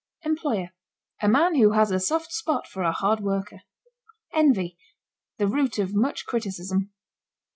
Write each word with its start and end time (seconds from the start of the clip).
EMPLOYER. 0.25 0.71
A 1.21 1.27
man 1.27 1.53
who 1.53 1.73
has 1.73 1.91
a 1.91 1.99
soft 1.99 2.33
spot 2.33 2.65
for 2.67 2.81
a 2.81 2.91
hard 2.91 3.19
worker. 3.19 3.61
ENVY. 4.33 4.75
The 5.37 5.45
root 5.47 5.77
of 5.77 5.93
much 5.93 6.25
criticism. 6.25 6.91